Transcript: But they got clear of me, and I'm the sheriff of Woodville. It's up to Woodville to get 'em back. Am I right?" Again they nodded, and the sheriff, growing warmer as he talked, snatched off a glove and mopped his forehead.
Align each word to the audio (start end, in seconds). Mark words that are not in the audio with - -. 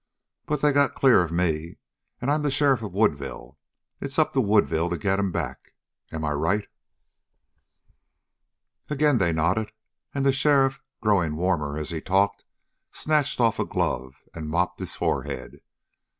But 0.47 0.63
they 0.63 0.71
got 0.73 0.95
clear 0.95 1.21
of 1.21 1.31
me, 1.31 1.77
and 2.19 2.31
I'm 2.31 2.41
the 2.41 2.49
sheriff 2.49 2.81
of 2.81 2.91
Woodville. 2.91 3.59
It's 3.99 4.17
up 4.17 4.33
to 4.33 4.41
Woodville 4.41 4.89
to 4.89 4.97
get 4.97 5.19
'em 5.19 5.31
back. 5.31 5.75
Am 6.11 6.25
I 6.25 6.31
right?" 6.31 6.67
Again 8.89 9.19
they 9.19 9.31
nodded, 9.31 9.71
and 10.15 10.25
the 10.25 10.33
sheriff, 10.33 10.81
growing 11.01 11.35
warmer 11.35 11.77
as 11.77 11.91
he 11.91 12.01
talked, 12.01 12.45
snatched 12.91 13.39
off 13.39 13.59
a 13.59 13.63
glove 13.65 14.15
and 14.33 14.49
mopped 14.49 14.79
his 14.79 14.95
forehead. 14.95 15.61